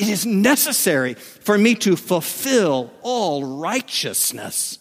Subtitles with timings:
[0.00, 4.78] it is necessary for me to fulfill all righteousness.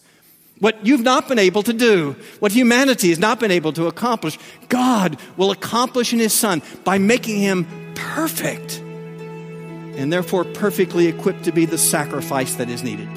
[0.60, 4.38] What you've not been able to do, what humanity has not been able to accomplish,
[4.70, 11.52] God will accomplish in His Son by making Him perfect and therefore perfectly equipped to
[11.52, 13.10] be the sacrifice that is needed.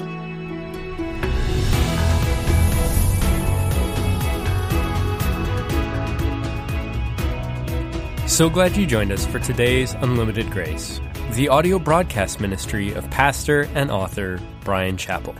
[8.27, 10.99] So glad you joined us for today's Unlimited Grace,
[11.35, 15.35] the audio broadcast ministry of pastor and author Brian Chapell.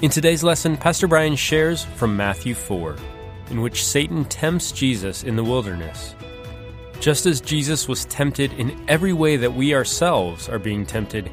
[0.00, 2.96] In today's lesson, Pastor Brian shares from Matthew 4,
[3.50, 6.16] in which Satan tempts Jesus in the wilderness.
[6.98, 11.30] Just as Jesus was tempted in every way that we ourselves are being tempted,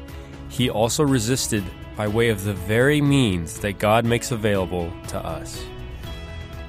[0.48, 1.64] he also resisted
[1.96, 5.64] by way of the very means that God makes available to us.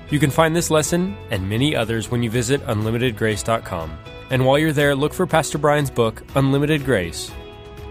[0.09, 3.97] You can find this lesson and many others when you visit unlimitedgrace.com.
[4.31, 7.29] And while you're there, look for Pastor Brian's book, Unlimited Grace.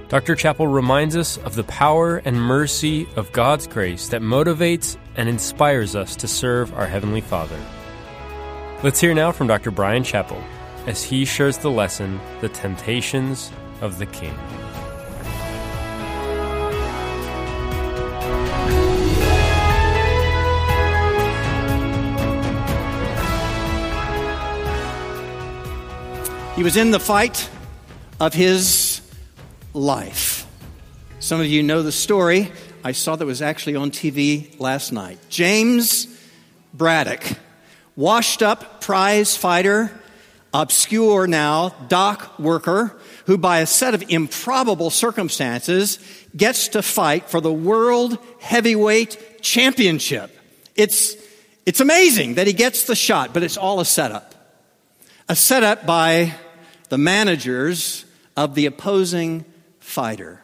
[0.08, 0.34] Dr.
[0.34, 5.94] Chapell reminds us of the power and mercy of God's grace that motivates and inspires
[5.94, 7.60] us to serve our Heavenly Father.
[8.82, 9.70] Let's hear now from Dr.
[9.70, 10.42] Brian Chapell
[10.86, 14.34] as he shares the lesson, The Temptations of the King.
[26.60, 27.48] He was in the fight
[28.20, 29.00] of his
[29.72, 30.46] life.
[31.18, 32.52] Some of you know the story.
[32.84, 35.18] I saw that was actually on TV last night.
[35.30, 36.06] James
[36.74, 37.24] Braddock,
[37.96, 39.90] washed up prize fighter,
[40.52, 42.94] obscure now dock worker,
[43.24, 45.98] who by a set of improbable circumstances
[46.36, 50.30] gets to fight for the world heavyweight championship.
[50.76, 51.16] It's,
[51.64, 54.34] it's amazing that he gets the shot, but it's all a setup.
[55.26, 56.34] A setup by
[56.90, 58.04] the managers
[58.36, 59.44] of the opposing
[59.78, 60.42] fighter.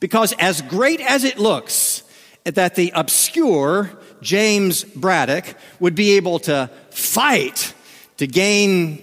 [0.00, 2.02] Because as great as it looks
[2.44, 7.74] that the obscure James Braddock would be able to fight
[8.16, 9.02] to gain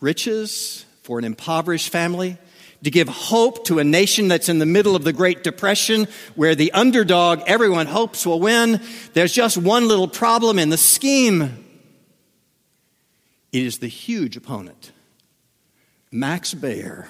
[0.00, 2.36] riches for an impoverished family,
[2.84, 6.54] to give hope to a nation that's in the middle of the Great Depression, where
[6.54, 8.80] the underdog everyone hopes will win,
[9.14, 11.64] there's just one little problem in the scheme.
[13.52, 14.90] It is the huge opponent
[16.14, 17.08] Max Baer,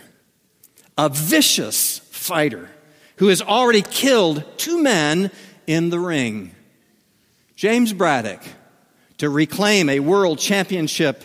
[0.97, 2.71] a vicious fighter
[3.17, 5.33] who has already killed two men
[5.67, 6.55] in the ring.
[7.57, 8.43] James Braddock,
[9.19, 11.25] to reclaim a world championship,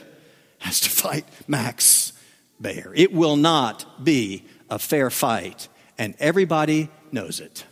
[0.58, 2.14] has to fight Max
[2.60, 2.92] Baer.
[2.96, 5.68] It will not be a fair fight,
[6.00, 7.64] and everybody knows it.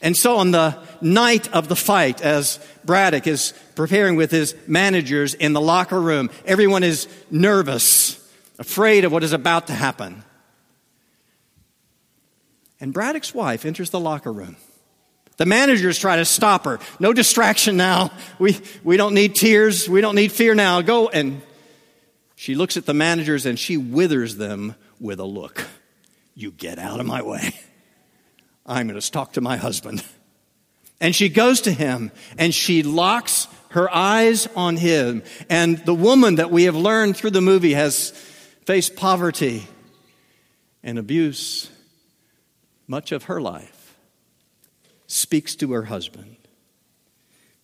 [0.00, 5.34] And so, on the night of the fight, as Braddock is preparing with his managers
[5.34, 8.22] in the locker room, everyone is nervous
[8.58, 10.24] afraid of what is about to happen.
[12.80, 14.56] And Braddock's wife enters the locker room.
[15.38, 16.78] The managers try to stop her.
[16.98, 18.10] No distraction now.
[18.38, 19.88] We, we don't need tears.
[19.88, 20.80] We don't need fear now.
[20.80, 21.08] Go.
[21.08, 21.42] And
[22.36, 25.66] she looks at the managers and she withers them with a look.
[26.34, 27.54] You get out of my way.
[28.64, 30.02] I'm going to talk to my husband.
[31.00, 35.22] And she goes to him and she locks her eyes on him.
[35.50, 38.12] And the woman that we have learned through the movie has
[38.66, 39.64] faced poverty
[40.82, 41.70] and abuse
[42.88, 43.96] much of her life,
[45.06, 46.36] speaks to her husband.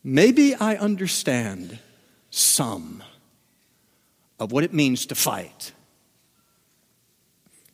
[0.04, 1.78] Maybe I understand
[2.30, 3.02] some
[4.38, 5.72] of what it means to fight.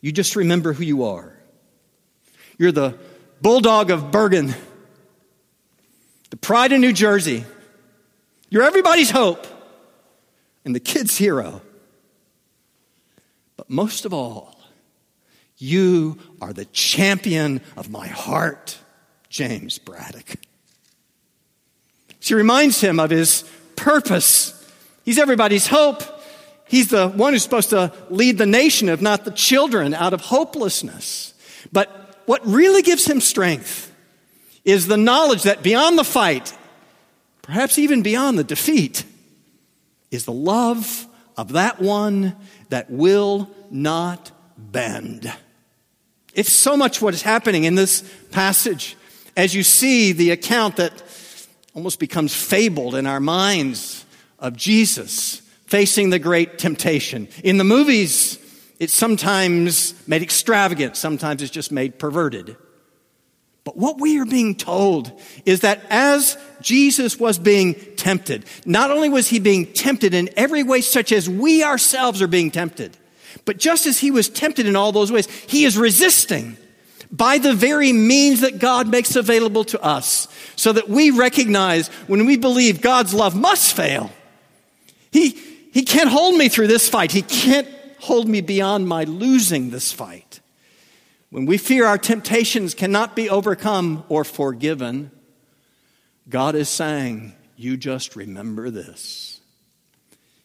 [0.00, 1.34] You just remember who you are.
[2.56, 2.98] You're the
[3.42, 4.54] bulldog of Bergen,
[6.30, 7.44] the pride of New Jersey.
[8.48, 9.46] You're everybody's hope
[10.64, 11.60] and the kid's hero.
[13.68, 14.54] But most of all,
[15.58, 18.78] you are the champion of my heart,
[19.28, 20.36] James Braddock.
[22.20, 23.44] She reminds him of his
[23.76, 24.54] purpose.
[25.04, 26.02] He's everybody's hope.
[26.66, 30.20] He's the one who's supposed to lead the nation, if not the children, out of
[30.20, 31.34] hopelessness.
[31.72, 33.93] But what really gives him strength
[34.64, 36.52] is the knowledge that beyond the fight,
[37.43, 39.04] perhaps even beyond the defeat,
[40.10, 41.06] is the love
[41.38, 42.37] of that one
[42.69, 45.32] that will not bend.
[46.35, 48.02] It's so much what is happening in this
[48.32, 48.96] passage
[49.37, 51.02] as you see the account that
[51.75, 54.05] almost becomes fabled in our minds
[54.40, 57.29] of Jesus facing the great temptation.
[57.44, 58.38] In the movies,
[58.81, 62.56] it's sometimes made extravagant, sometimes it's just made perverted.
[63.69, 65.12] But what we are being told
[65.44, 70.62] is that as Jesus was being tempted, not only was he being tempted in every
[70.62, 72.97] way such as we ourselves are being tempted,
[73.49, 76.59] But just as he was tempted in all those ways, he is resisting
[77.11, 82.26] by the very means that God makes available to us, so that we recognize when
[82.26, 84.11] we believe God's love must fail.
[85.11, 85.31] He,
[85.73, 87.11] he can't hold me through this fight.
[87.12, 87.69] He can't
[88.00, 90.27] hold me beyond my losing this fight.
[91.30, 95.10] When we fear our temptations cannot be overcome or forgiven,
[96.28, 99.40] God is saying, You just remember this.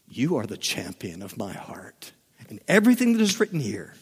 [0.09, 2.11] You are the champion of my heart.
[2.49, 3.93] And everything that is written here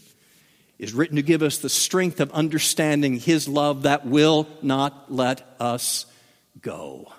[0.80, 5.56] is written to give us the strength of understanding His love that will not let
[5.60, 6.08] us
[6.62, 7.14] go.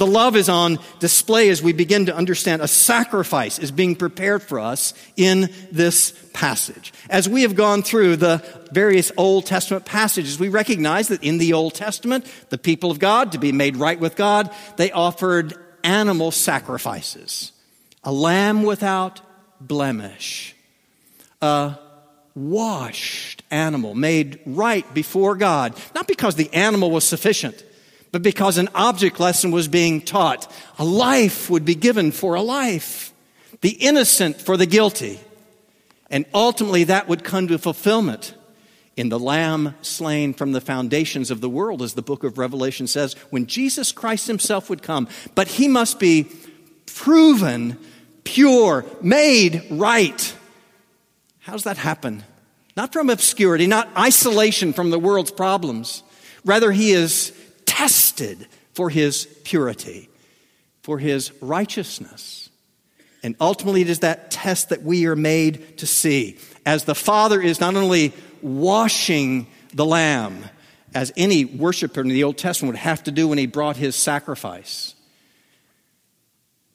[0.00, 4.42] The love is on display as we begin to understand a sacrifice is being prepared
[4.42, 6.94] for us in this passage.
[7.10, 8.42] As we have gone through the
[8.72, 13.32] various Old Testament passages, we recognize that in the Old Testament, the people of God,
[13.32, 15.52] to be made right with God, they offered
[15.84, 17.52] animal sacrifices.
[18.02, 19.20] A lamb without
[19.60, 20.56] blemish.
[21.42, 21.76] A
[22.34, 25.78] washed animal made right before God.
[25.94, 27.62] Not because the animal was sufficient
[28.12, 30.50] but because an object lesson was being taught.
[30.78, 33.12] A life would be given for a life,
[33.60, 35.20] the innocent for the guilty.
[36.10, 38.34] And ultimately, that would come to fulfillment
[38.96, 42.86] in the Lamb slain from the foundations of the world, as the book of Revelation
[42.86, 45.08] says, when Jesus Christ himself would come.
[45.34, 46.28] But he must be
[46.86, 47.78] proven
[48.24, 50.36] pure, made right.
[51.38, 52.24] How does that happen?
[52.76, 56.02] Not from obscurity, not isolation from the world's problems.
[56.44, 57.32] Rather, he is
[57.80, 60.10] tested for his purity,
[60.82, 62.50] for his righteousness.
[63.22, 66.36] And ultimately, it is that test that we are made to see.
[66.66, 68.12] As the Father is not only
[68.42, 70.44] washing the lamb,
[70.94, 73.96] as any worshiper in the Old Testament would have to do when he brought his
[73.96, 74.94] sacrifice,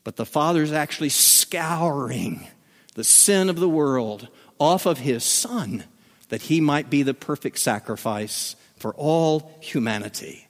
[0.04, 2.48] but the Father is actually scouring
[2.96, 5.84] the sin of the world off of his Son
[6.30, 10.45] that he might be the perfect sacrifice for all humanity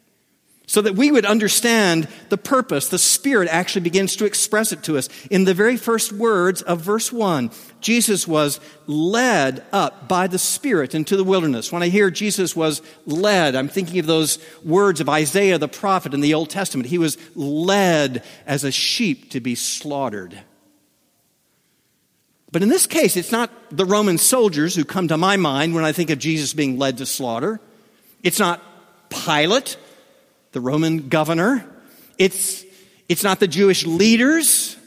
[0.67, 2.89] so that we would understand the purpose.
[2.89, 5.09] The Spirit actually begins to express it to us.
[5.29, 7.51] In the very first words of verse 1,
[7.81, 11.71] Jesus was led up by the Spirit into the wilderness.
[11.71, 16.13] When I hear Jesus was led, I'm thinking of those words of Isaiah the prophet
[16.13, 16.89] in the Old Testament.
[16.89, 20.39] He was led as a sheep to be slaughtered.
[22.51, 25.83] But in this case, it's not the Roman soldiers who come to my mind when
[25.83, 27.59] I think of Jesus being led to slaughter.
[28.23, 28.61] It's not
[29.09, 29.77] Pilate
[30.55, 31.65] the Roman governor.
[32.17, 32.63] It's,
[33.09, 34.77] it's not the Jewish leaders.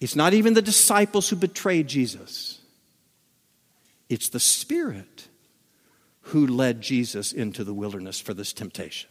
[0.00, 2.58] It's not even the disciples who betrayed Jesus.
[4.08, 5.28] It's the Spirit
[6.22, 9.10] who led Jesus into the wilderness for this temptation.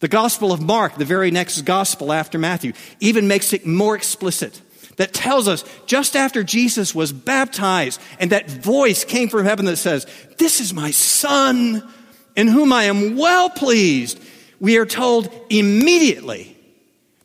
[0.00, 4.60] The Gospel of Mark, the very next Gospel after Matthew, even makes it more explicit.
[4.96, 9.78] That tells us just after Jesus was baptized and that voice came from heaven that
[9.78, 10.06] says,
[10.36, 11.90] This is my Son
[12.36, 14.20] in whom I am well pleased.
[14.60, 16.56] We are told immediately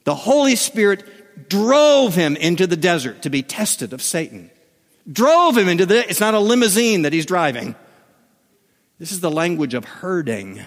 [0.03, 4.49] the Holy Spirit drove him into the desert to be tested of Satan.
[5.11, 7.75] Drove him into the, it's not a limousine that he's driving.
[8.99, 10.61] This is the language of herding.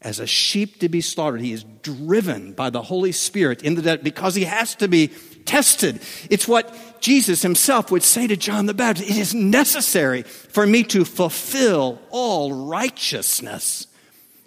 [0.00, 3.82] As a sheep to be slaughtered, he is driven by the Holy Spirit in the
[3.82, 5.10] desert because he has to be
[5.48, 6.00] tested.
[6.30, 9.10] It's what Jesus himself would say to John the Baptist.
[9.10, 13.86] It is necessary for me to fulfill all righteousness.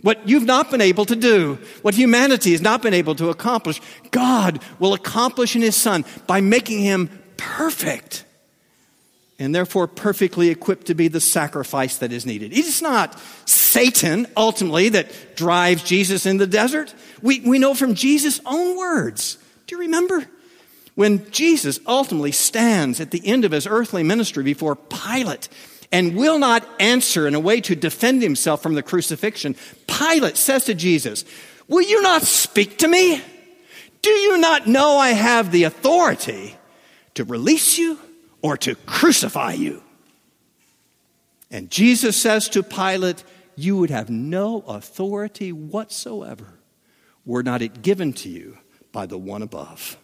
[0.01, 3.81] What you've not been able to do, what humanity has not been able to accomplish,
[4.12, 8.24] God will accomplish in His Son by making Him perfect
[9.39, 12.51] and therefore perfectly equipped to be the sacrifice that is needed.
[12.51, 16.93] It is not Satan ultimately that drives Jesus in the desert.
[17.24, 19.39] We, we know from Jesus' own words.
[19.65, 20.27] Do you remember?
[20.95, 25.48] When Jesus ultimately stands at the end of his earthly ministry before Pilate
[25.91, 29.55] and will not answer in a way to defend himself from the crucifixion,
[29.88, 31.25] Pilate says to Jesus,
[31.67, 33.21] Will you not speak to me?
[34.01, 36.57] Do you not know I have the authority
[37.13, 38.00] to release you
[38.41, 39.83] or to crucify you?
[41.50, 43.24] And Jesus says to Pilate,
[43.55, 46.60] You would have no authority whatsoever
[47.25, 48.57] were not it given to you
[48.91, 49.98] by the one above.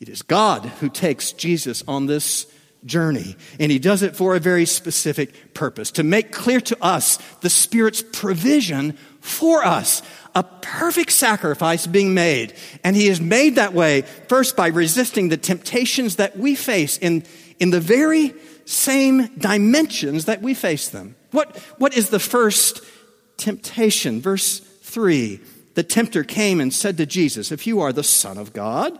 [0.00, 2.46] It is God who takes Jesus on this
[2.84, 3.36] journey.
[3.58, 7.50] And he does it for a very specific purpose to make clear to us the
[7.50, 10.02] Spirit's provision for us.
[10.34, 12.54] A perfect sacrifice being made.
[12.84, 17.24] And he is made that way first by resisting the temptations that we face in,
[17.58, 18.34] in the very
[18.66, 21.16] same dimensions that we face them.
[21.30, 22.82] What, what is the first
[23.36, 24.20] temptation?
[24.20, 25.40] Verse 3
[25.74, 28.98] The tempter came and said to Jesus, If you are the Son of God,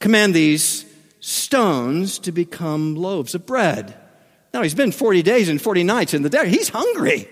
[0.00, 0.84] command these
[1.20, 3.94] stones to become loaves of bread.
[4.52, 6.48] Now, he's been 40 days and 40 nights in the desert.
[6.48, 7.28] He's hungry.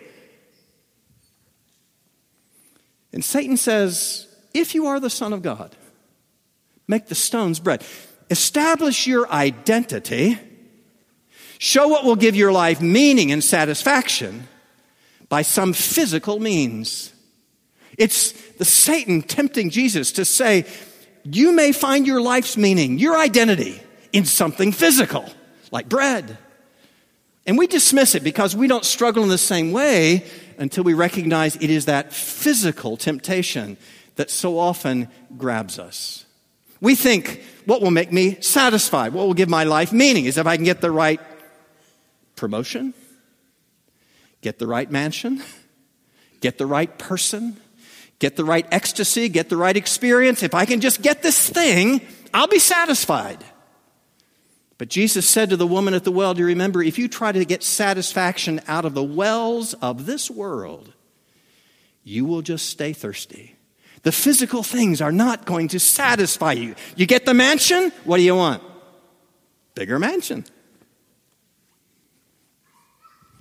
[3.12, 5.74] And Satan says, If you are the Son of God,
[6.86, 7.82] make the stones bread.
[8.30, 10.38] Establish your identity.
[11.58, 14.46] Show what will give your life meaning and satisfaction
[15.28, 17.12] by some physical means.
[17.96, 20.66] It's the Satan tempting Jesus to say,
[21.24, 23.82] you may find your life's meaning, your identity,
[24.12, 25.24] in something physical,
[25.70, 26.38] like bread.
[27.46, 30.24] And we dismiss it because we don't struggle in the same way
[30.58, 33.76] until we recognize it is that physical temptation
[34.16, 36.26] that so often grabs us.
[36.80, 40.46] We think what will make me satisfied, what will give my life meaning, is if
[40.46, 41.20] I can get the right
[42.36, 42.94] promotion,
[44.42, 45.42] get the right mansion,
[46.40, 47.56] get the right person,
[48.18, 50.42] get the right ecstasy, get the right experience.
[50.42, 52.00] If I can just get this thing,
[52.34, 53.44] I'll be satisfied.
[54.78, 57.32] But Jesus said to the woman at the well, do you remember, if you try
[57.32, 60.92] to get satisfaction out of the wells of this world,
[62.04, 63.56] you will just stay thirsty.
[64.02, 66.76] The physical things are not going to satisfy you.
[66.96, 68.62] You get the mansion, what do you want?
[69.74, 70.44] Bigger mansion.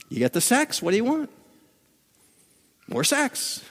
[0.10, 1.30] You get the sex, what do you want?
[2.88, 3.64] More sex.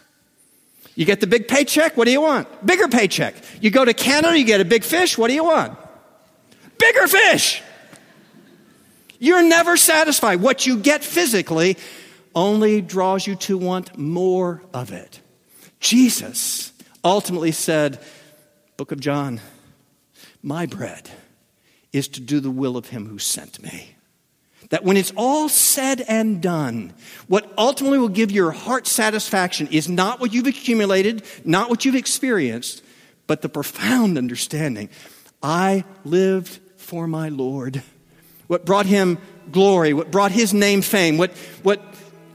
[0.96, 2.66] You get the big paycheck, what do you want?
[2.66, 3.34] Bigger paycheck.
[3.60, 5.78] You go to Canada, you get a big fish, what do you want?
[6.78, 7.62] Bigger fish.
[9.18, 10.40] You're never satisfied.
[10.40, 11.76] What you get physically
[12.34, 15.20] only draws you to want more of it.
[15.80, 16.72] Jesus
[17.04, 18.00] ultimately said,
[18.76, 19.40] Book of John,
[20.42, 21.10] my bread
[21.92, 23.95] is to do the will of him who sent me.
[24.70, 26.92] That when it's all said and done,
[27.28, 31.94] what ultimately will give your heart satisfaction is not what you've accumulated, not what you've
[31.94, 32.82] experienced,
[33.26, 34.88] but the profound understanding
[35.42, 37.82] I lived for my Lord.
[38.46, 39.18] What brought him
[39.52, 41.32] glory, what brought his name fame, what,
[41.62, 41.80] what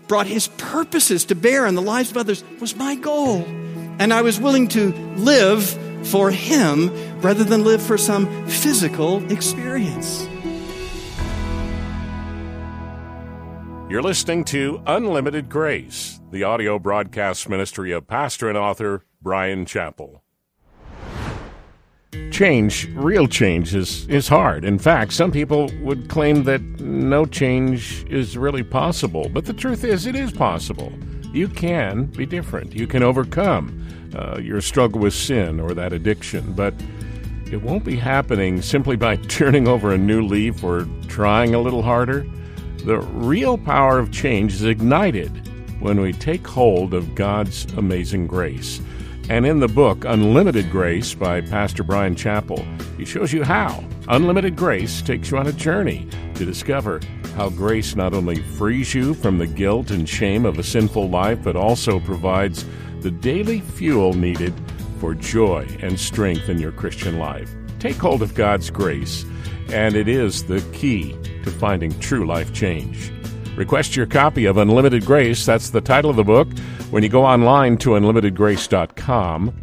[0.08, 3.44] brought his purposes to bear in the lives of others was my goal.
[4.00, 5.64] And I was willing to live
[6.08, 6.90] for him
[7.22, 10.28] rather than live for some physical experience.
[13.92, 20.22] You're listening to Unlimited Grace, the audio broadcast ministry of pastor and author Brian Chapell.
[22.32, 24.64] Change, real change, is, is hard.
[24.64, 29.28] In fact, some people would claim that no change is really possible.
[29.28, 30.94] But the truth is, it is possible.
[31.34, 32.74] You can be different.
[32.74, 36.54] You can overcome uh, your struggle with sin or that addiction.
[36.54, 36.74] But
[37.52, 41.82] it won't be happening simply by turning over a new leaf or trying a little
[41.82, 42.26] harder.
[42.86, 45.48] The real power of change is ignited
[45.80, 48.82] when we take hold of God's amazing grace.
[49.30, 52.66] And in the book, Unlimited Grace by Pastor Brian Chapell,
[52.98, 53.84] he shows you how.
[54.08, 57.00] Unlimited Grace takes you on a journey to discover
[57.36, 61.40] how grace not only frees you from the guilt and shame of a sinful life,
[61.44, 62.66] but also provides
[63.02, 64.54] the daily fuel needed
[65.00, 67.54] for joy and strength in your Christian life.
[67.80, 69.24] Take hold of God's grace,
[69.72, 73.12] and it is the key to finding true life change.
[73.56, 75.46] Request your copy of Unlimited Grace.
[75.46, 76.48] That's the title of the book.
[76.90, 79.54] When you go online to unlimitedgrace.com,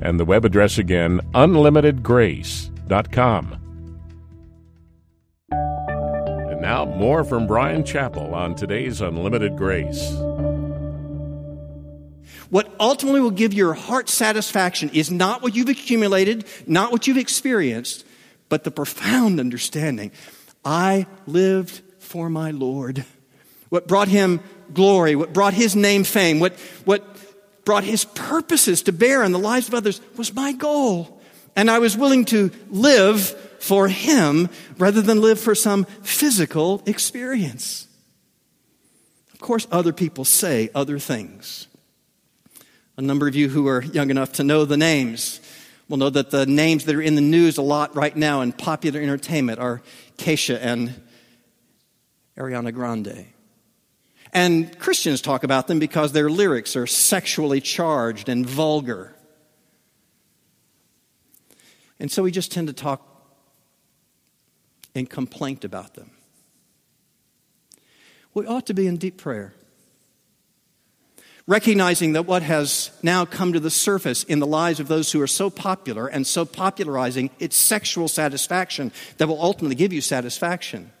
[0.00, 3.58] and the web address again, unlimitedgrace.com.
[5.50, 10.12] And now, more from Brian Chapell on today's Unlimited Grace.
[12.50, 17.18] What ultimately will give your heart satisfaction is not what you've accumulated, not what you've
[17.18, 18.06] experienced,
[18.48, 20.12] but the profound understanding
[20.64, 23.04] I lived for my Lord.
[23.68, 24.40] What brought him
[24.72, 27.04] glory, what brought his name fame, what, what
[27.64, 31.20] brought his purposes to bear in the lives of others was my goal.
[31.54, 33.20] And I was willing to live
[33.60, 37.86] for him rather than live for some physical experience.
[39.32, 41.66] Of course, other people say other things.
[42.96, 45.40] A number of you who are young enough to know the names
[45.88, 48.52] will know that the names that are in the news a lot right now in
[48.52, 49.82] popular entertainment are
[50.18, 51.00] Kesha and
[52.36, 53.26] Ariana Grande.
[54.32, 59.14] And Christians talk about them because their lyrics are sexually charged and vulgar.
[61.98, 63.04] And so we just tend to talk
[64.94, 66.10] in complaint about them.
[68.34, 69.54] We ought to be in deep prayer
[71.48, 75.20] recognizing that what has now come to the surface in the lives of those who
[75.20, 80.92] are so popular and so popularizing its sexual satisfaction that will ultimately give you satisfaction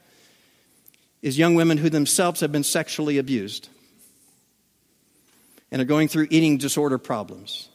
[1.20, 3.68] is young women who themselves have been sexually abused
[5.70, 7.68] and are going through eating disorder problems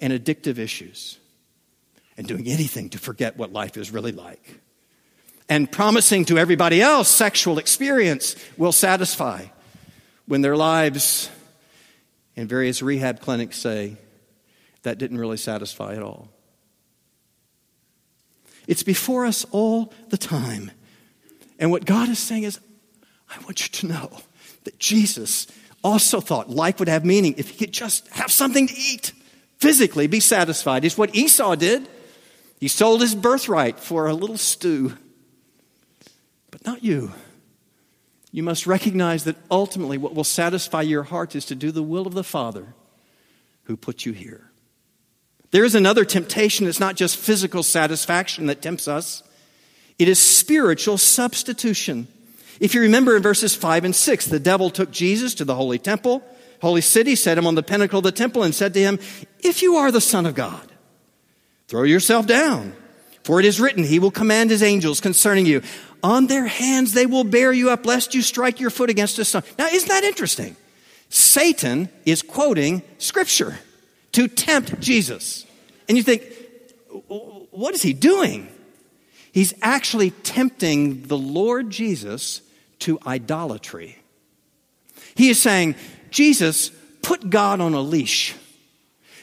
[0.00, 1.16] and addictive issues
[2.16, 4.60] and doing anything to forget what life is really like.
[5.48, 9.44] and promising to everybody else sexual experience will satisfy
[10.26, 11.30] when their lives
[12.36, 13.96] in various rehab clinics say
[14.82, 16.28] that didn't really satisfy at all.
[18.66, 20.70] It's before us all the time.
[21.58, 22.58] And what God is saying is,
[23.30, 24.18] I want you to know
[24.64, 25.46] that Jesus
[25.82, 29.12] also thought life would have meaning if he could just have something to eat,
[29.58, 30.84] physically be satisfied.
[30.84, 31.88] It's what Esau did.
[32.58, 34.96] He sold his birthright for a little stew.
[36.50, 37.12] But not you.
[38.34, 42.04] You must recognize that ultimately what will satisfy your heart is to do the will
[42.04, 42.74] of the Father
[43.62, 44.50] who put you here.
[45.52, 46.66] There is another temptation.
[46.66, 49.22] It's not just physical satisfaction that tempts us,
[50.00, 52.08] it is spiritual substitution.
[52.58, 55.78] If you remember in verses 5 and 6, the devil took Jesus to the holy
[55.78, 56.20] temple,
[56.60, 58.98] holy city, set him on the pinnacle of the temple, and said to him,
[59.38, 60.72] If you are the Son of God,
[61.68, 62.74] throw yourself down.
[63.24, 65.62] For it is written, He will command His angels concerning you.
[66.04, 69.24] On their hands they will bear you up, lest you strike your foot against a
[69.24, 69.42] stone.
[69.58, 70.54] Now, isn't that interesting?
[71.08, 73.58] Satan is quoting Scripture
[74.12, 75.46] to tempt Jesus.
[75.88, 76.22] And you think,
[77.08, 78.48] what is he doing?
[79.32, 82.42] He's actually tempting the Lord Jesus
[82.80, 83.96] to idolatry.
[85.14, 85.74] He is saying,
[86.10, 86.70] Jesus,
[87.00, 88.34] put God on a leash.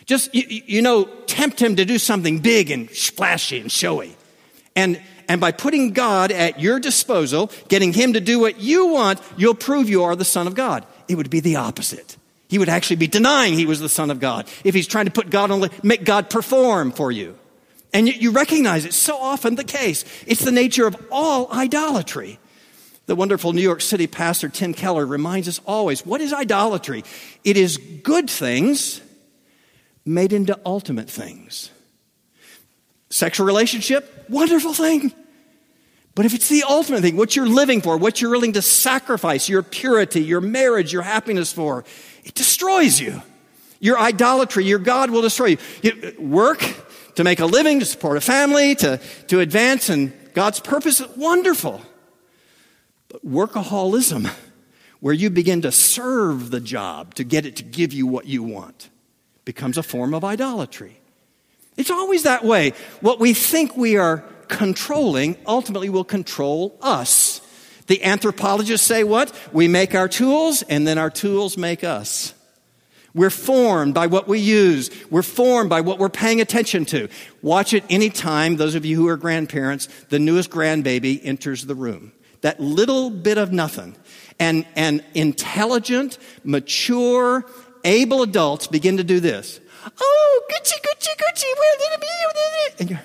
[0.06, 4.16] Just, you, you, know, tempt him to do something big and splashy and showy.
[4.76, 5.00] And,
[5.32, 9.56] and by putting God at your disposal, getting him to do what you want, you'll
[9.56, 10.86] prove you are the Son of God.
[11.08, 12.18] It would be the opposite.
[12.50, 15.12] He would actually be denying he was the Son of God if he's trying to
[15.12, 17.40] put God on, make God perform for you.
[17.94, 20.04] And you, you recognize it's so often the case.
[20.28, 22.38] It's the nature of all idolatry.
[23.06, 27.06] The wonderful New York City pastor Tim Keller reminds us always what is idolatry?
[27.46, 29.00] It is good things
[30.04, 31.72] made into ultimate things.
[33.10, 35.14] Sexual relationship, wonderful thing.
[36.14, 39.48] But if it's the ultimate thing, what you're living for, what you're willing to sacrifice,
[39.48, 41.86] your purity, your marriage, your happiness for,
[42.24, 43.22] it destroys you.
[43.80, 45.58] Your idolatry, your God will destroy you.
[45.82, 46.64] you work
[47.16, 51.08] to make a living, to support a family, to, to advance in God's purpose, is
[51.18, 51.82] wonderful.
[53.08, 54.30] But workaholism,
[55.00, 58.44] where you begin to serve the job to get it to give you what you
[58.44, 58.90] want,
[59.46, 61.00] becomes a form of idolatry.
[61.78, 62.74] It's always that way.
[63.00, 67.42] What we think we are controlling ultimately will control us.
[67.88, 69.34] The anthropologists say what?
[69.52, 72.36] We make our tools and then our tools make us.
[73.14, 74.90] We're formed by what we use.
[75.10, 77.10] We're formed by what we're paying attention to.
[77.42, 82.14] Watch it anytime, those of you who are grandparents, the newest grandbaby enters the room.
[82.42, 83.96] That little bit of nothing.
[84.40, 87.46] And, and intelligent, mature,
[87.84, 89.60] able adults begin to do this.
[90.00, 91.42] Oh, Gucci, Gucci, Gucci?
[92.80, 93.02] And you're,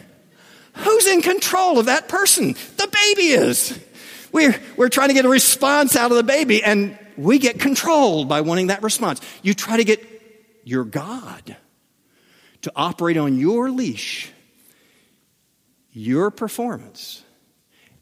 [0.77, 2.55] who's in control of that person?
[2.77, 3.79] The baby is.
[4.33, 8.29] We're, we're trying to get a response out of the baby, and we get controlled
[8.29, 9.21] by wanting that response.
[9.43, 10.05] You try to get
[10.65, 11.57] your God
[12.63, 14.31] to operate on your leash,
[15.93, 17.23] your performance,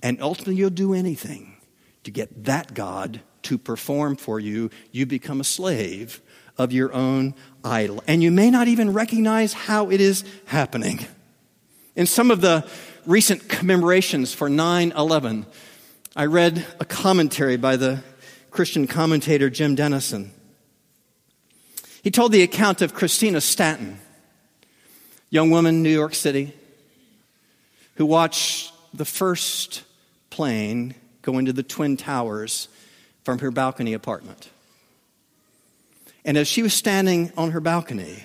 [0.03, 1.57] and ultimately you'll do anything
[2.05, 4.71] to get that God to perform for you.
[4.91, 6.21] You become a slave
[6.57, 8.03] of your own idol.
[8.07, 11.07] And you may not even recognize how it is happening.
[11.97, 12.67] In some of the
[13.07, 15.47] recent commemorations for 9 11,
[16.17, 18.03] I read a commentary by the
[18.51, 20.33] Christian commentator Jim Denison.
[22.03, 23.99] He told the account of Christina Stanton,
[25.31, 26.53] young woman, in New York City,
[27.95, 29.85] who watched the first
[30.31, 32.69] plane go into the Twin Towers
[33.25, 34.51] from her balcony apartment.
[36.25, 38.25] And as she was standing on her balcony,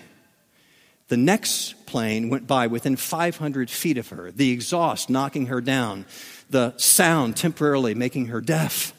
[1.10, 6.06] the next plane went by within 500 feet of her, the exhaust knocking her down,
[6.50, 8.94] the sound temporarily making her deaf.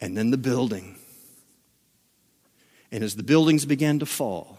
[0.00, 0.96] And then the building.
[2.90, 4.58] And as the buildings began to fall,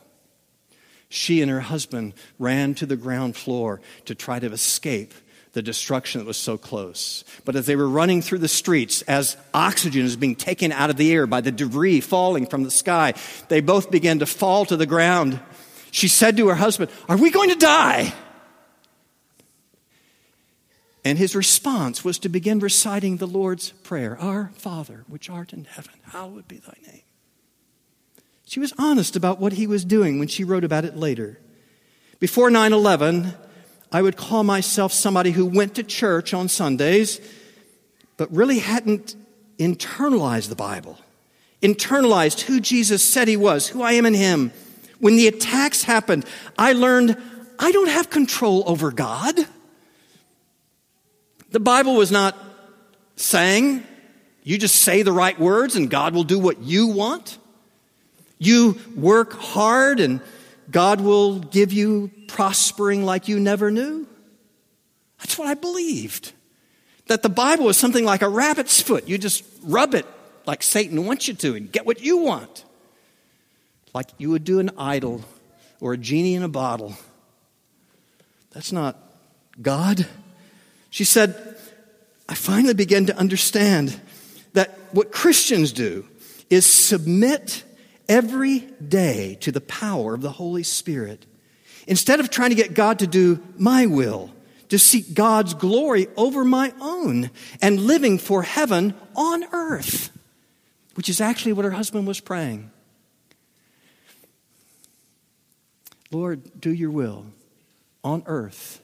[1.09, 5.13] she and her husband ran to the ground floor to try to escape
[5.55, 7.23] the destruction that was so close.
[7.45, 10.97] But as they were running through the streets, as oxygen is being taken out of
[10.97, 13.13] the air by the debris falling from the sky,
[13.47, 15.39] they both began to fall to the ground.
[15.91, 18.13] She said to her husband, Are we going to die?
[21.05, 25.63] And his response was to begin reciting the Lord's Prayer Our Father, which art in
[25.63, 27.03] heaven, hallowed be thy name.
[28.45, 31.39] She was honest about what he was doing when she wrote about it later.
[32.19, 33.33] Before 9 11,
[33.91, 37.21] I would call myself somebody who went to church on Sundays,
[38.17, 39.15] but really hadn't
[39.57, 40.99] internalized the Bible,
[41.61, 44.51] internalized who Jesus said he was, who I am in him.
[44.99, 46.25] When the attacks happened,
[46.57, 47.17] I learned
[47.59, 49.35] I don't have control over God.
[51.51, 52.37] The Bible was not
[53.15, 53.83] saying
[54.43, 57.37] you just say the right words and God will do what you want.
[58.37, 60.21] You work hard and
[60.71, 64.07] God will give you prospering like you never knew.
[65.19, 66.33] That's what I believed.
[67.07, 69.07] That the Bible was something like a rabbit's foot.
[69.07, 70.05] You just rub it
[70.45, 72.65] like Satan wants you to and get what you want.
[73.93, 75.21] Like you would do an idol
[75.79, 76.95] or a genie in a bottle.
[78.51, 78.97] That's not
[79.61, 80.07] God.
[80.89, 81.57] She said,
[82.27, 83.99] I finally began to understand
[84.53, 86.05] that what Christians do
[86.49, 87.63] is submit
[88.07, 91.25] every day to the power of the Holy Spirit.
[91.87, 94.31] Instead of trying to get God to do my will,
[94.69, 97.29] to seek God's glory over my own
[97.61, 100.09] and living for heaven on earth,
[100.95, 102.71] which is actually what her husband was praying.
[106.11, 107.25] Lord, do your will
[108.03, 108.81] on earth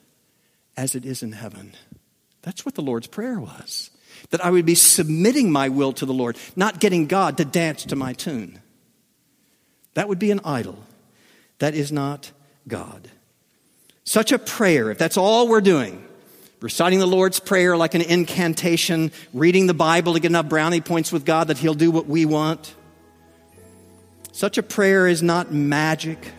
[0.75, 1.73] as it is in heaven.
[2.41, 3.91] That's what the Lord's prayer was.
[4.31, 7.86] That I would be submitting my will to the Lord, not getting God to dance
[7.86, 8.62] to my tune.
[9.93, 10.77] That would be an idol.
[11.60, 12.32] That is not
[12.67, 13.10] God.
[14.04, 16.04] Such a prayer, if that's all we're doing,
[16.60, 21.12] reciting the Lord's Prayer like an incantation, reading the Bible to get enough brownie points
[21.12, 22.73] with God that He'll do what we want.
[24.32, 26.32] Such a prayer is not magic.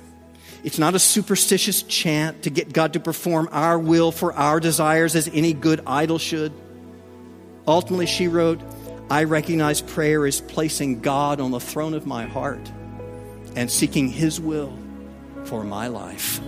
[0.64, 5.14] It's not a superstitious chant to get God to perform our will for our desires
[5.14, 6.52] as any good idol should.
[7.66, 8.60] Ultimately, she wrote,
[9.10, 12.72] I recognize prayer is placing God on the throne of my heart
[13.56, 14.72] and seeking His will
[15.44, 16.40] for my life.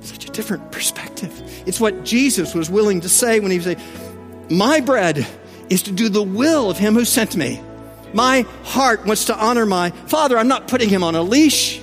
[0.00, 1.32] Such a different perspective.
[1.66, 3.80] It's what Jesus was willing to say when he said,
[4.50, 5.26] My bread
[5.68, 7.60] is to do the will of Him who sent me.
[8.12, 10.38] My heart wants to honor my Father.
[10.38, 11.80] I'm not putting Him on a leash.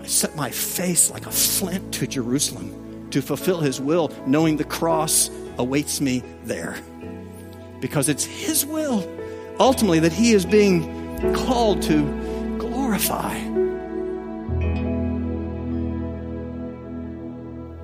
[0.00, 4.64] I set my face like a flint to Jerusalem to fulfill His will, knowing the
[4.64, 6.76] cross awaits me there.
[7.80, 9.08] Because it's His will,
[9.60, 11.01] ultimately, that He is being
[11.34, 13.38] called to glorify.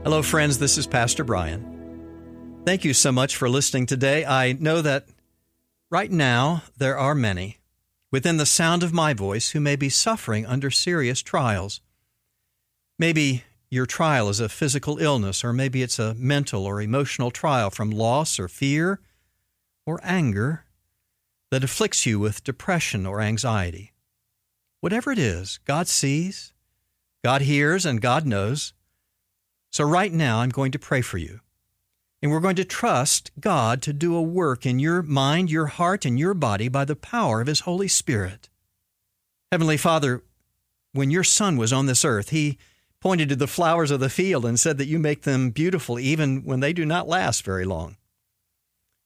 [0.02, 0.58] Hello, friends.
[0.58, 2.62] This is Pastor Brian.
[2.64, 4.24] Thank you so much for listening today.
[4.24, 5.06] I know that
[5.90, 7.58] right now there are many
[8.10, 11.80] within the sound of my voice who may be suffering under serious trials.
[12.98, 17.70] Maybe your trial is a physical illness, or maybe it's a mental or emotional trial
[17.70, 19.00] from loss or fear
[19.86, 20.64] or anger
[21.50, 23.92] that afflicts you with depression or anxiety.
[24.80, 26.52] Whatever it is, God sees,
[27.24, 28.72] God hears, and God knows.
[29.70, 31.40] So, right now, I'm going to pray for you.
[32.22, 36.04] And we're going to trust God to do a work in your mind, your heart,
[36.04, 38.48] and your body by the power of His Holy Spirit.
[39.52, 40.22] Heavenly Father,
[40.92, 42.58] when your Son was on this earth, He
[43.00, 46.42] pointed to the flowers of the field and said that you make them beautiful even
[46.44, 47.97] when they do not last very long.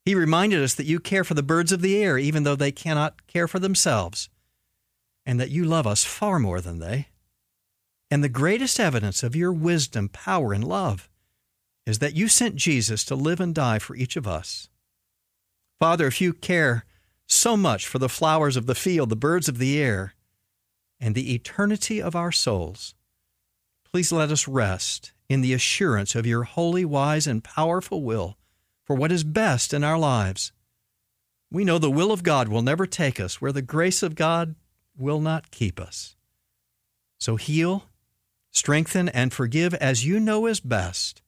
[0.05, 2.73] He reminded us that you care for the birds of the air, even though they
[2.73, 4.29] cannot care for themselves,
[5.25, 7.09] and that you love us far more than they.
[8.11, 11.09] And the greatest evidence of your wisdom, power, and love
[11.87, 14.69] is that you sent Jesus to live and die for each of us.
[15.79, 16.85] Father, if you care
[17.27, 20.15] so much for the flowers of the field, the birds of the air,
[21.01, 22.95] and the eternity of our souls,
[23.91, 28.37] please let us rest in the assurance of your holy, wise, and powerful will
[28.85, 30.53] for what is best in our lives.
[31.51, 34.55] We know the will of God will never take us where the grace of God
[34.97, 36.16] will not keep us.
[37.18, 37.85] So heal,
[38.51, 41.23] strengthen, and forgive as you know is best.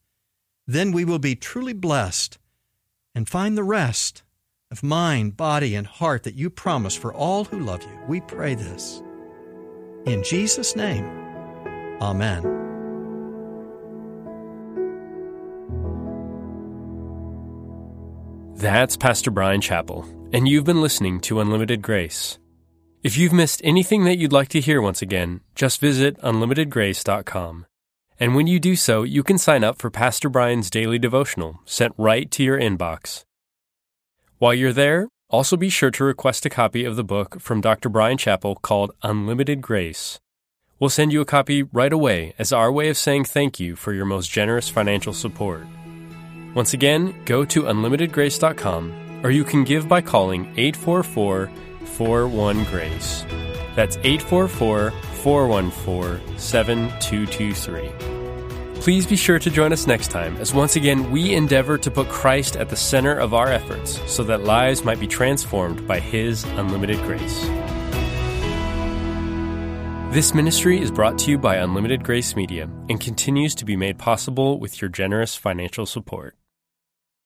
[0.66, 2.38] Then we will be truly blessed
[3.14, 4.22] and find the rest
[4.70, 7.98] of mind, body, and heart that you promise for all who love you.
[8.08, 9.02] We pray this.
[10.06, 11.04] In Jesus' name,
[12.00, 12.63] Amen.
[18.56, 22.38] That's Pastor Brian Chapell, and you've been listening to Unlimited Grace.
[23.02, 27.66] If you've missed anything that you'd like to hear once again, just visit unlimitedgrace.com.
[28.20, 31.94] And when you do so, you can sign up for Pastor Brian's daily devotional sent
[31.98, 33.24] right to your inbox.
[34.38, 37.88] While you're there, also be sure to request a copy of the book from Dr.
[37.88, 40.20] Brian Chapell called Unlimited Grace.
[40.78, 43.92] We'll send you a copy right away as our way of saying thank you for
[43.92, 45.66] your most generous financial support.
[46.54, 51.50] Once again, go to unlimitedgrace.com or you can give by calling 844
[51.84, 53.24] 41 Grace.
[53.74, 58.80] That's 844 414 7223.
[58.80, 62.08] Please be sure to join us next time as once again we endeavor to put
[62.08, 66.44] Christ at the center of our efforts so that lives might be transformed by His
[66.44, 67.40] unlimited grace.
[70.12, 73.98] This ministry is brought to you by Unlimited Grace Media and continues to be made
[73.98, 76.36] possible with your generous financial support.